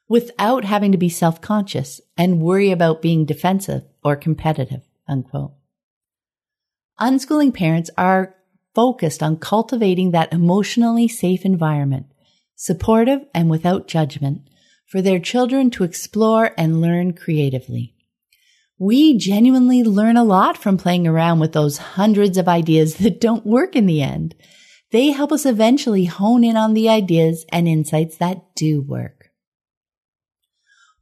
without 0.10 0.66
having 0.66 0.92
to 0.92 0.98
be 0.98 1.08
self-conscious 1.08 2.02
and 2.18 2.42
worry 2.42 2.72
about 2.72 3.02
being 3.02 3.26
defensive 3.26 3.84
or 4.04 4.16
competitive, 4.16 4.82
unquote. 5.08 5.54
Unschooling 7.00 7.54
parents 7.54 7.92
are 7.96 8.36
focused 8.74 9.22
on 9.22 9.38
cultivating 9.38 10.12
that 10.12 10.34
emotionally 10.34 11.08
safe 11.08 11.46
environment, 11.46 12.08
supportive 12.56 13.22
and 13.36 13.52
without 13.52 13.88
judgment, 13.88 14.42
for 14.88 15.02
their 15.02 15.20
children 15.20 15.70
to 15.70 15.84
explore 15.84 16.52
and 16.58 16.82
learn 16.82 17.14
creatively 17.14 17.96
we 18.82 19.16
genuinely 19.16 19.84
learn 19.84 20.18
a 20.18 20.24
lot 20.24 20.58
from 20.58 20.76
playing 20.76 21.06
around 21.06 21.40
with 21.40 21.52
those 21.52 21.78
hundreds 21.78 22.36
of 22.36 22.48
ideas 22.48 22.96
that 22.96 23.22
don't 23.22 23.46
work 23.46 23.76
in 23.76 23.86
the 23.86 24.02
end. 24.02 24.34
They 24.92 25.12
help 25.12 25.32
us 25.32 25.46
eventually 25.46 26.06
hone 26.06 26.44
in 26.44 26.58
on 26.58 26.74
the 26.74 26.90
ideas 26.90 27.46
and 27.50 27.68
insights 27.68 28.18
that 28.18 28.56
do 28.56 28.82
work. 28.82 29.30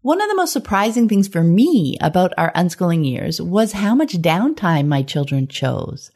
One 0.02 0.22
of 0.22 0.28
the 0.28 0.36
most 0.36 0.52
surprising 0.52 1.08
things 1.08 1.30
for 1.30 1.42
me 1.42 1.98
about 2.02 2.34
our 2.38 2.52
unschooling 2.52 3.10
years 3.10 3.42
was 3.42 3.72
how 3.72 3.96
much 3.96 4.16
downtime 4.16 4.88
my 4.88 5.02
children 5.02 5.48
chose. 5.48 6.12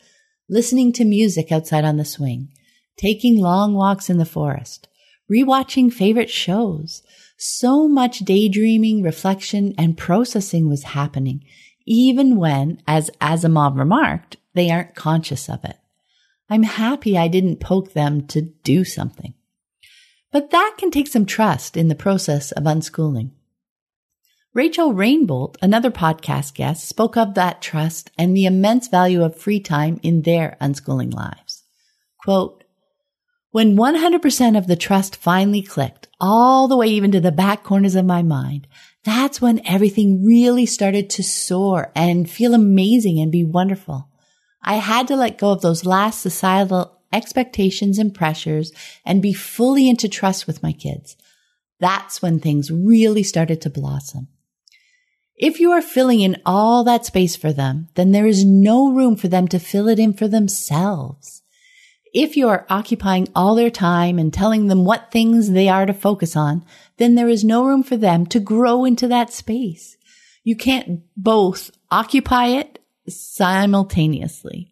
Listening 0.50 0.92
to 0.92 1.06
music 1.06 1.50
outside 1.50 1.86
on 1.86 1.96
the 1.96 2.04
swing, 2.04 2.50
taking 2.98 3.40
long 3.40 3.74
walks 3.74 4.10
in 4.10 4.18
the 4.18 4.26
forest, 4.26 4.90
rewatching 5.32 5.94
favorite 5.94 6.30
shows. 6.30 7.04
So 7.38 7.88
much 7.88 8.20
daydreaming, 8.20 9.04
reflection, 9.04 9.74
and 9.78 9.98
processing 9.98 10.70
was 10.70 10.84
happening, 10.84 11.44
even 11.86 12.38
when, 12.38 12.82
as 12.88 13.12
Asimov 13.20 13.78
remarked, 13.78 14.38
they 14.54 14.70
aren't 14.70 14.96
conscious 14.96 15.50
of 15.50 15.64
it. 15.66 15.78
I'm 16.50 16.64
happy 16.64 17.18
I 17.18 17.28
didn't 17.28 17.60
poke 17.60 17.94
them 17.94 18.28
to 18.28 18.42
do 18.42 18.84
something. 18.84 19.34
But 20.32 20.52
that 20.52 20.76
can 20.78 20.92
take 20.92 21.08
some 21.08 21.26
trust 21.26 21.78
in 21.78 21.88
the 21.88 21.96
process 21.96 22.52
of 22.52 22.64
unschooling. 22.64 23.32
Rachel 24.54 24.94
Rainbolt, 24.94 25.58
another 25.64 25.90
podcast 25.90 26.54
guest, 26.54 26.88
spoke 26.88 27.18
of 27.18 27.34
that 27.34 27.62
trust 27.62 28.12
and 28.20 28.36
the 28.36 28.46
immense 28.46 28.88
value 28.88 29.24
of 29.24 29.36
free 29.36 29.60
time 29.60 30.00
in 30.04 30.22
their 30.22 30.58
unschooling 30.62 31.12
lives. 31.12 31.64
Quote, 32.20 32.63
when 33.54 33.78
100% 33.78 34.58
of 34.58 34.66
the 34.66 34.76
trust 34.76 35.16
finally 35.16 35.62
clicked, 35.62 36.08
all 36.20 36.68
the 36.68 36.76
way 36.76 36.88
even 36.88 37.12
to 37.12 37.22
the 37.22 37.32
back 37.32 37.64
corners 37.64 37.94
of 37.94 38.04
my 38.04 38.24
mind, 38.24 38.66
that's 39.04 39.40
when 39.40 39.62
everything 39.64 40.26
really 40.26 40.66
started 40.66 41.08
to 41.12 41.22
soar 41.22 41.92
and 41.96 42.28
feel 42.28 42.56
amazing 42.56 43.20
and 43.20 43.32
be 43.32 43.44
wonderful. 43.44 44.10
I 44.64 44.78
had 44.78 45.08
to 45.10 45.16
let 45.16 45.38
go 45.38 45.52
of 45.52 45.62
those 45.62 45.86
last 45.86 46.20
societal 46.20 47.00
expectations 47.14 48.00
and 48.00 48.12
pressures 48.12 48.72
and 49.06 49.22
be 49.22 49.34
fully 49.34 49.88
into 49.88 50.10
trust 50.10 50.48
with 50.48 50.64
my 50.64 50.72
kids. 50.72 51.16
That's 51.80 52.24
when 52.24 52.40
things 52.40 52.72
really 52.72 53.22
started 53.22 53.62
to 53.62 53.70
blossom. 53.70 54.30
If 55.36 55.60
you 55.60 55.70
are 55.74 55.82
filling 55.84 56.22
in 56.22 56.42
all 56.44 56.84
that 56.86 57.06
space 57.06 57.36
for 57.36 57.54
them, 57.54 57.90
then 57.94 58.14
there 58.14 58.26
is 58.26 58.44
no 58.44 58.92
room 58.92 59.16
for 59.16 59.28
them 59.28 59.48
to 59.50 59.60
fill 59.60 59.88
it 59.90 60.00
in 60.00 60.14
for 60.14 60.28
themselves. 60.28 61.43
If 62.14 62.38
you 62.38 62.48
are 62.48 62.68
occupying 62.70 63.28
all 63.36 63.56
their 63.56 63.72
time 63.72 64.20
and 64.20 64.32
telling 64.32 64.68
them 64.68 64.86
what 64.86 65.12
things 65.12 65.50
they 65.50 65.68
are 65.68 65.88
to 65.88 65.94
focus 65.94 66.36
on, 66.36 66.64
then 66.98 67.16
there 67.16 67.28
is 67.28 67.44
no 67.44 67.66
room 67.66 67.82
for 67.82 67.98
them 67.98 68.28
to 68.28 68.40
grow 68.40 68.86
into 68.86 69.08
that 69.08 69.34
space. 69.34 69.98
You 70.44 70.56
can't 70.56 71.02
both 71.18 71.72
occupy 71.90 72.48
it 72.48 72.80
simultaneously. 73.08 74.72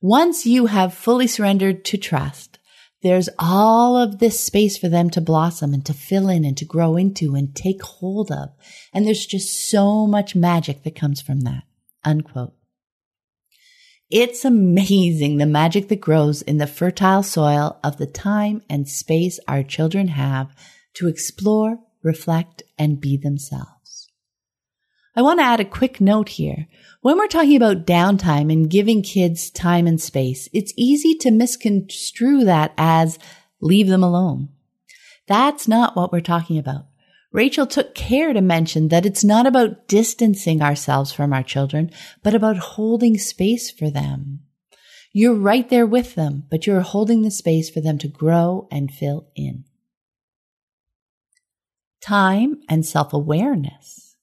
Once 0.00 0.44
you 0.44 0.66
have 0.66 0.92
fully 0.92 1.26
surrendered 1.26 1.84
to 1.86 1.96
trust, 1.96 2.58
there's 3.02 3.28
all 3.38 3.96
of 3.96 4.18
this 4.18 4.38
space 4.38 4.76
for 4.76 4.88
them 4.88 5.08
to 5.10 5.20
blossom 5.20 5.72
and 5.72 5.86
to 5.86 5.94
fill 5.94 6.28
in 6.28 6.44
and 6.44 6.56
to 6.58 6.64
grow 6.64 6.96
into 6.96 7.34
and 7.34 7.54
take 7.54 7.82
hold 7.82 8.30
of. 8.30 8.50
And 8.92 9.06
there's 9.06 9.24
just 9.24 9.70
so 9.70 10.06
much 10.06 10.34
magic 10.34 10.82
that 10.82 10.96
comes 10.96 11.20
from 11.20 11.40
that. 11.40 11.62
Unquote. 12.04 12.57
It's 14.10 14.42
amazing 14.42 15.36
the 15.36 15.44
magic 15.44 15.88
that 15.88 16.00
grows 16.00 16.40
in 16.40 16.56
the 16.56 16.66
fertile 16.66 17.22
soil 17.22 17.78
of 17.84 17.98
the 17.98 18.06
time 18.06 18.62
and 18.70 18.88
space 18.88 19.38
our 19.46 19.62
children 19.62 20.08
have 20.08 20.48
to 20.94 21.08
explore, 21.08 21.78
reflect, 22.02 22.62
and 22.78 22.98
be 22.98 23.18
themselves. 23.18 24.08
I 25.14 25.20
want 25.20 25.40
to 25.40 25.44
add 25.44 25.60
a 25.60 25.64
quick 25.66 26.00
note 26.00 26.30
here. 26.30 26.68
When 27.02 27.18
we're 27.18 27.26
talking 27.26 27.56
about 27.56 27.86
downtime 27.86 28.50
and 28.50 28.70
giving 28.70 29.02
kids 29.02 29.50
time 29.50 29.86
and 29.86 30.00
space, 30.00 30.48
it's 30.54 30.72
easy 30.74 31.14
to 31.16 31.30
misconstrue 31.30 32.44
that 32.44 32.72
as 32.78 33.18
leave 33.60 33.88
them 33.88 34.02
alone. 34.02 34.48
That's 35.26 35.68
not 35.68 35.96
what 35.96 36.12
we're 36.12 36.20
talking 36.20 36.56
about. 36.56 36.86
Rachel 37.38 37.68
took 37.68 37.94
care 37.94 38.32
to 38.32 38.40
mention 38.40 38.88
that 38.88 39.06
it's 39.06 39.22
not 39.22 39.46
about 39.46 39.86
distancing 39.86 40.60
ourselves 40.60 41.12
from 41.12 41.32
our 41.32 41.44
children, 41.44 41.88
but 42.24 42.34
about 42.34 42.56
holding 42.56 43.16
space 43.16 43.70
for 43.70 43.90
them. 43.90 44.40
You're 45.12 45.36
right 45.36 45.70
there 45.70 45.86
with 45.86 46.16
them, 46.16 46.48
but 46.50 46.66
you're 46.66 46.80
holding 46.80 47.22
the 47.22 47.30
space 47.30 47.70
for 47.70 47.80
them 47.80 47.96
to 47.98 48.08
grow 48.08 48.66
and 48.72 48.90
fill 48.90 49.28
in. 49.36 49.62
Time 52.00 52.58
and 52.68 52.84
self-awareness. 52.84 54.16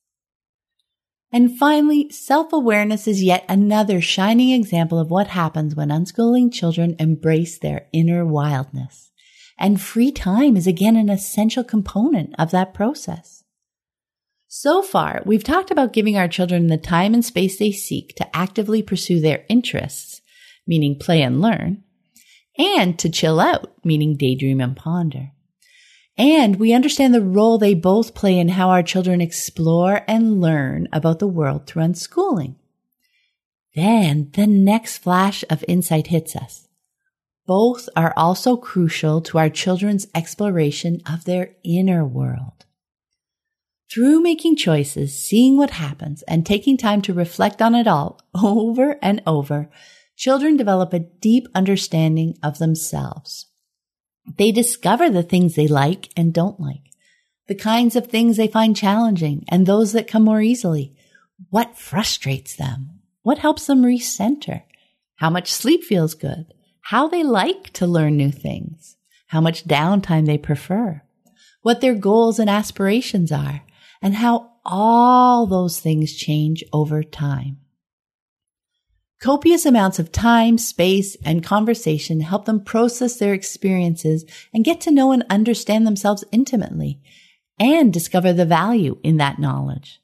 And 1.32 1.58
finally, 1.58 2.10
self-awareness 2.10 3.08
is 3.08 3.22
yet 3.22 3.46
another 3.48 4.02
shining 4.02 4.50
example 4.50 4.98
of 4.98 5.10
what 5.10 5.28
happens 5.28 5.74
when 5.74 5.88
unschooling 5.88 6.52
children 6.52 6.94
embrace 6.98 7.58
their 7.58 7.86
inner 7.94 8.26
wildness. 8.26 9.10
And 9.58 9.80
free 9.80 10.12
time 10.12 10.56
is 10.56 10.66
again 10.66 10.96
an 10.96 11.08
essential 11.08 11.64
component 11.64 12.34
of 12.38 12.50
that 12.50 12.74
process. 12.74 13.44
So 14.48 14.82
far, 14.82 15.22
we've 15.26 15.44
talked 15.44 15.70
about 15.70 15.92
giving 15.92 16.16
our 16.16 16.28
children 16.28 16.68
the 16.68 16.76
time 16.76 17.14
and 17.14 17.24
space 17.24 17.58
they 17.58 17.72
seek 17.72 18.14
to 18.16 18.36
actively 18.36 18.82
pursue 18.82 19.20
their 19.20 19.44
interests, 19.48 20.20
meaning 20.66 20.98
play 20.98 21.22
and 21.22 21.40
learn, 21.40 21.84
and 22.58 22.98
to 22.98 23.10
chill 23.10 23.40
out, 23.40 23.72
meaning 23.84 24.16
daydream 24.16 24.60
and 24.60 24.76
ponder. 24.76 25.32
And 26.18 26.56
we 26.56 26.72
understand 26.72 27.12
the 27.12 27.20
role 27.20 27.58
they 27.58 27.74
both 27.74 28.14
play 28.14 28.38
in 28.38 28.48
how 28.48 28.70
our 28.70 28.82
children 28.82 29.20
explore 29.20 30.02
and 30.08 30.40
learn 30.40 30.88
about 30.92 31.18
the 31.18 31.26
world 31.26 31.66
through 31.66 31.82
unschooling. 31.82 32.56
Then 33.74 34.30
the 34.32 34.46
next 34.46 34.98
flash 34.98 35.44
of 35.50 35.64
insight 35.68 36.06
hits 36.06 36.34
us. 36.34 36.65
Both 37.46 37.88
are 37.94 38.12
also 38.16 38.56
crucial 38.56 39.20
to 39.22 39.38
our 39.38 39.48
children's 39.48 40.08
exploration 40.14 41.00
of 41.08 41.24
their 41.24 41.50
inner 41.62 42.04
world. 42.04 42.64
Through 43.90 44.20
making 44.20 44.56
choices, 44.56 45.16
seeing 45.16 45.56
what 45.56 45.70
happens, 45.70 46.22
and 46.22 46.44
taking 46.44 46.76
time 46.76 47.02
to 47.02 47.14
reflect 47.14 47.62
on 47.62 47.74
it 47.74 47.86
all 47.86 48.20
over 48.34 48.98
and 49.00 49.22
over, 49.26 49.70
children 50.16 50.56
develop 50.56 50.92
a 50.92 50.98
deep 50.98 51.46
understanding 51.54 52.36
of 52.42 52.58
themselves. 52.58 53.46
They 54.38 54.50
discover 54.50 55.08
the 55.08 55.22
things 55.22 55.54
they 55.54 55.68
like 55.68 56.08
and 56.16 56.34
don't 56.34 56.58
like, 56.58 56.90
the 57.46 57.54
kinds 57.54 57.94
of 57.94 58.08
things 58.08 58.36
they 58.36 58.48
find 58.48 58.74
challenging 58.74 59.44
and 59.48 59.66
those 59.66 59.92
that 59.92 60.08
come 60.08 60.24
more 60.24 60.40
easily. 60.42 60.96
What 61.50 61.78
frustrates 61.78 62.56
them? 62.56 63.02
What 63.22 63.38
helps 63.38 63.66
them 63.66 63.82
recenter? 63.82 64.62
How 65.16 65.30
much 65.30 65.52
sleep 65.52 65.84
feels 65.84 66.14
good? 66.14 66.52
How 66.90 67.08
they 67.08 67.24
like 67.24 67.72
to 67.72 67.86
learn 67.86 68.16
new 68.16 68.30
things? 68.30 68.96
How 69.26 69.40
much 69.40 69.64
downtime 69.64 70.24
they 70.24 70.38
prefer? 70.38 71.02
What 71.62 71.80
their 71.80 71.96
goals 71.96 72.38
and 72.38 72.48
aspirations 72.48 73.32
are? 73.32 73.62
And 74.00 74.14
how 74.14 74.52
all 74.64 75.48
those 75.48 75.80
things 75.80 76.14
change 76.14 76.62
over 76.72 77.02
time. 77.02 77.58
Copious 79.20 79.66
amounts 79.66 79.98
of 79.98 80.12
time, 80.12 80.58
space, 80.58 81.16
and 81.24 81.42
conversation 81.42 82.20
help 82.20 82.44
them 82.44 82.62
process 82.62 83.18
their 83.18 83.34
experiences 83.34 84.24
and 84.54 84.64
get 84.64 84.80
to 84.82 84.92
know 84.92 85.10
and 85.10 85.24
understand 85.28 85.88
themselves 85.88 86.22
intimately 86.30 87.00
and 87.58 87.92
discover 87.92 88.32
the 88.32 88.46
value 88.46 89.00
in 89.02 89.16
that 89.16 89.40
knowledge. 89.40 90.00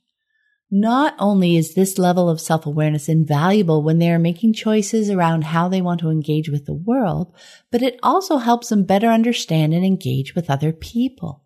Not 0.75 1.15
only 1.19 1.59
is 1.59 1.75
this 1.75 1.99
level 1.99 2.31
of 2.31 2.41
self-awareness 2.41 3.07
invaluable 3.07 3.83
when 3.83 3.99
they 3.99 4.11
are 4.11 4.19
making 4.19 4.55
choices 4.55 5.11
around 5.11 5.45
how 5.45 5.69
they 5.69 5.83
want 5.83 6.01
to 6.01 6.09
engage 6.09 6.49
with 6.49 6.65
the 6.65 6.73
world, 6.73 7.35
but 7.71 7.83
it 7.83 8.01
also 8.03 8.39
helps 8.39 8.71
them 8.71 8.85
better 8.85 9.09
understand 9.09 9.75
and 9.75 9.85
engage 9.85 10.35
with 10.35 10.49
other 10.49 10.73
people. 10.73 11.45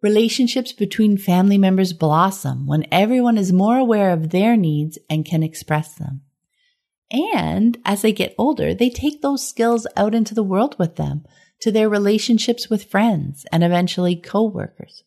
Relationships 0.00 0.72
between 0.72 1.18
family 1.18 1.58
members 1.58 1.92
blossom 1.92 2.68
when 2.68 2.86
everyone 2.92 3.36
is 3.36 3.52
more 3.52 3.78
aware 3.78 4.12
of 4.12 4.30
their 4.30 4.56
needs 4.56 4.96
and 5.10 5.24
can 5.24 5.42
express 5.42 5.96
them. 5.96 6.20
And 7.10 7.78
as 7.84 8.02
they 8.02 8.12
get 8.12 8.36
older, 8.38 8.74
they 8.74 8.90
take 8.90 9.22
those 9.22 9.44
skills 9.44 9.88
out 9.96 10.14
into 10.14 10.36
the 10.36 10.44
world 10.44 10.76
with 10.78 10.94
them 10.94 11.24
to 11.62 11.72
their 11.72 11.88
relationships 11.88 12.70
with 12.70 12.84
friends 12.84 13.44
and 13.50 13.64
eventually 13.64 14.14
coworkers. 14.14 15.02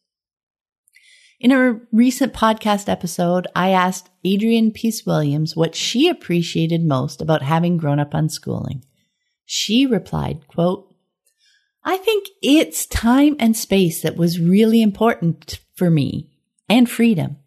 In 1.40 1.52
a 1.52 1.80
recent 1.92 2.34
podcast 2.34 2.90
episode, 2.90 3.48
I 3.56 3.70
asked 3.70 4.10
Adrienne 4.26 4.72
Peace 4.72 5.06
Williams 5.06 5.56
what 5.56 5.74
she 5.74 6.10
appreciated 6.10 6.84
most 6.84 7.22
about 7.22 7.44
having 7.44 7.78
grown 7.78 8.00
up 8.00 8.12
unschooling. 8.12 8.84
She 9.46 9.86
replied, 9.86 10.48
quote, 10.48 10.94
I 11.84 11.96
think 11.98 12.28
it's 12.44 12.86
time 12.86 13.38
and 13.40 13.56
space 13.56 14.02
that 14.02 14.18
was 14.18 14.40
really 14.40 14.82
important 14.82 15.60
for 15.76 15.90
me 15.90 16.30
and 16.68 16.90
freedom 16.90 17.38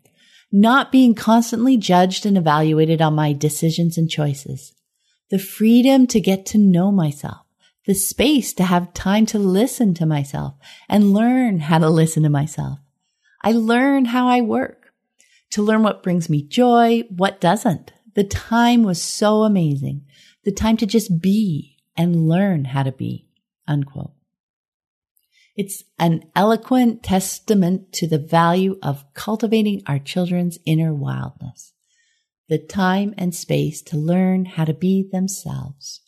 not 0.52 0.92
being 0.92 1.14
constantly 1.14 1.78
judged 1.78 2.26
and 2.26 2.36
evaluated 2.36 3.00
on 3.00 3.14
my 3.14 3.32
decisions 3.32 3.96
and 3.96 4.10
choices, 4.10 4.74
the 5.30 5.38
freedom 5.38 6.06
to 6.06 6.20
get 6.20 6.44
to 6.44 6.58
know 6.58 6.92
myself, 6.92 7.46
the 7.86 7.94
space 7.94 8.52
to 8.52 8.64
have 8.64 8.92
time 8.92 9.24
to 9.24 9.38
listen 9.38 9.94
to 9.94 10.04
myself 10.04 10.54
and 10.90 11.14
learn 11.14 11.60
how 11.60 11.78
to 11.78 11.88
listen 11.88 12.22
to 12.22 12.28
myself. 12.28 12.78
I 13.42 13.52
learn 13.52 14.06
how 14.06 14.28
I 14.28 14.40
work, 14.40 14.92
to 15.50 15.62
learn 15.62 15.82
what 15.82 16.02
brings 16.02 16.28
me 16.28 16.42
joy, 16.42 17.02
what 17.08 17.40
doesn't. 17.40 17.92
The 18.14 18.24
time 18.24 18.82
was 18.82 19.00
so 19.00 19.42
amazing. 19.42 20.06
The 20.44 20.52
time 20.52 20.76
to 20.78 20.86
just 20.86 21.20
be 21.20 21.76
and 21.96 22.28
learn 22.28 22.66
how 22.66 22.82
to 22.82 22.92
be. 22.92 23.28
Unquote. 23.66 24.12
It's 25.56 25.84
an 25.98 26.24
eloquent 26.34 27.02
testament 27.02 27.92
to 27.94 28.06
the 28.06 28.18
value 28.18 28.78
of 28.82 29.04
cultivating 29.12 29.82
our 29.86 29.98
children's 29.98 30.58
inner 30.64 30.94
wildness, 30.94 31.74
the 32.48 32.58
time 32.58 33.14
and 33.18 33.34
space 33.34 33.82
to 33.82 33.96
learn 33.96 34.46
how 34.46 34.64
to 34.64 34.72
be 34.74 35.06
themselves. 35.10 36.00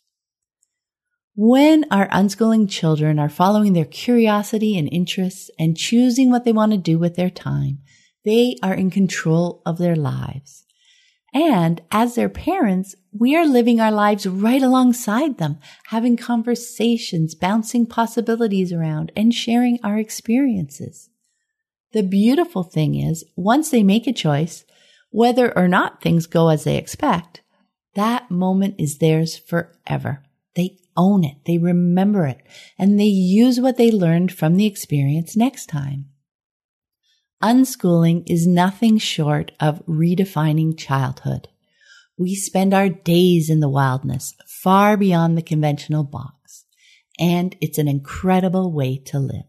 When 1.37 1.83
our 1.91 2.07
unschooling 2.09 2.69
children 2.69 3.19
are 3.19 3.27
following 3.27 3.73
their 3.73 3.83
curiosity 3.83 4.77
and 4.77 4.87
interests 4.89 5.51
and 5.59 5.75
choosing 5.75 6.31
what 6.31 6.45
they 6.45 6.53
want 6.53 6.71
to 6.71 6.77
do 6.77 6.97
with 6.97 7.15
their 7.15 7.29
time, 7.29 7.79
they 8.23 8.55
are 8.63 8.73
in 8.73 8.89
control 8.89 9.61
of 9.65 9.77
their 9.77 9.97
lives. 9.97 10.65
And 11.33 11.81
as 11.91 12.15
their 12.15 12.29
parents, 12.29 12.95
we 13.11 13.35
are 13.35 13.45
living 13.45 13.81
our 13.81 13.91
lives 13.91 14.25
right 14.25 14.61
alongside 14.61 15.37
them, 15.37 15.57
having 15.87 16.15
conversations, 16.15 17.35
bouncing 17.35 17.85
possibilities 17.85 18.71
around, 18.71 19.11
and 19.13 19.33
sharing 19.33 19.77
our 19.83 19.97
experiences. 19.97 21.09
The 21.91 22.03
beautiful 22.03 22.63
thing 22.63 22.95
is, 22.95 23.25
once 23.35 23.69
they 23.69 23.83
make 23.83 24.07
a 24.07 24.13
choice, 24.13 24.63
whether 25.09 25.55
or 25.57 25.67
not 25.67 26.01
things 26.01 26.27
go 26.27 26.47
as 26.47 26.63
they 26.63 26.77
expect, 26.77 27.41
that 27.95 28.31
moment 28.31 28.75
is 28.77 28.99
theirs 28.99 29.37
forever. 29.37 30.23
They 30.55 30.77
own 30.97 31.23
it, 31.23 31.37
they 31.45 31.57
remember 31.57 32.25
it, 32.25 32.41
and 32.77 32.99
they 32.99 33.05
use 33.05 33.59
what 33.59 33.77
they 33.77 33.91
learned 33.91 34.31
from 34.31 34.55
the 34.55 34.65
experience 34.65 35.35
next 35.35 35.67
time. 35.67 36.05
Unschooling 37.43 38.23
is 38.27 38.47
nothing 38.47 38.97
short 38.97 39.51
of 39.59 39.85
redefining 39.85 40.77
childhood. 40.77 41.47
We 42.17 42.33
spend 42.33 42.73
our 42.73 42.89
days 42.89 43.49
in 43.49 43.59
the 43.59 43.69
wildness, 43.69 44.33
far 44.47 44.95
beyond 44.95 45.37
the 45.37 45.41
conventional 45.41 46.03
box, 46.03 46.65
and 47.19 47.55
it's 47.59 47.77
an 47.77 47.87
incredible 47.87 48.71
way 48.71 48.97
to 49.05 49.19
live. 49.19 49.43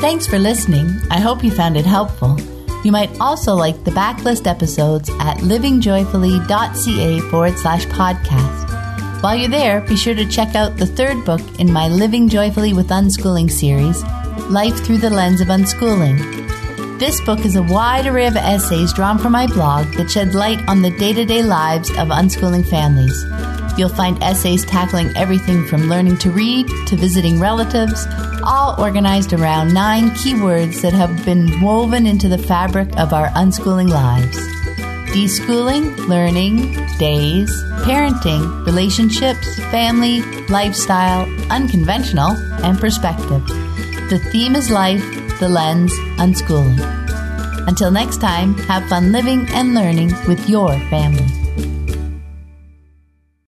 Thanks 0.00 0.26
for 0.26 0.38
listening. 0.38 0.90
I 1.10 1.20
hope 1.20 1.42
you 1.42 1.50
found 1.50 1.76
it 1.76 1.86
helpful. 1.86 2.36
You 2.84 2.92
might 2.92 3.18
also 3.18 3.54
like 3.54 3.82
the 3.82 3.90
backlist 3.90 4.46
episodes 4.46 5.08
at 5.18 5.38
livingjoyfully.ca 5.38 7.20
forward 7.30 7.58
slash 7.58 7.86
podcast. 7.86 9.22
While 9.22 9.36
you're 9.36 9.48
there, 9.48 9.80
be 9.80 9.96
sure 9.96 10.14
to 10.14 10.26
check 10.26 10.54
out 10.54 10.76
the 10.76 10.84
third 10.84 11.24
book 11.24 11.40
in 11.58 11.72
my 11.72 11.88
Living 11.88 12.28
Joyfully 12.28 12.74
with 12.74 12.88
Unschooling 12.88 13.50
series, 13.50 14.02
Life 14.50 14.84
Through 14.84 14.98
the 14.98 15.08
Lens 15.08 15.40
of 15.40 15.48
Unschooling. 15.48 16.18
This 16.98 17.22
book 17.22 17.46
is 17.46 17.56
a 17.56 17.62
wide 17.62 18.06
array 18.06 18.26
of 18.26 18.36
essays 18.36 18.92
drawn 18.92 19.18
from 19.18 19.32
my 19.32 19.46
blog 19.46 19.86
that 19.94 20.10
shed 20.10 20.34
light 20.34 20.60
on 20.68 20.82
the 20.82 20.90
day 20.98 21.14
to 21.14 21.24
day 21.24 21.42
lives 21.42 21.88
of 21.92 22.08
unschooling 22.08 22.68
families. 22.68 23.24
You'll 23.76 23.88
find 23.88 24.22
essays 24.22 24.64
tackling 24.64 25.16
everything 25.16 25.66
from 25.66 25.88
learning 25.88 26.18
to 26.18 26.30
read 26.30 26.68
to 26.86 26.96
visiting 26.96 27.40
relatives, 27.40 28.06
all 28.44 28.80
organized 28.80 29.32
around 29.32 29.74
nine 29.74 30.10
keywords 30.10 30.80
that 30.82 30.92
have 30.92 31.24
been 31.24 31.60
woven 31.60 32.06
into 32.06 32.28
the 32.28 32.38
fabric 32.38 32.96
of 32.98 33.12
our 33.12 33.28
unschooling 33.30 33.88
lives 33.88 34.38
deschooling, 35.14 35.96
learning, 36.08 36.72
days, 36.98 37.48
parenting, 37.86 38.66
relationships, 38.66 39.60
family, 39.70 40.22
lifestyle, 40.48 41.22
unconventional, 41.52 42.32
and 42.64 42.76
perspective. 42.80 43.46
The 44.10 44.20
theme 44.32 44.56
is 44.56 44.72
life, 44.72 45.04
the 45.38 45.48
lens, 45.48 45.92
unschooling. 46.18 46.80
Until 47.68 47.92
next 47.92 48.20
time, 48.20 48.54
have 48.66 48.88
fun 48.88 49.12
living 49.12 49.46
and 49.50 49.72
learning 49.72 50.12
with 50.26 50.50
your 50.50 50.76
family. 50.90 51.43